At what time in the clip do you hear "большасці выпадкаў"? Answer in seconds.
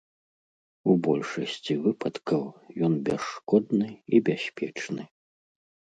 1.07-2.41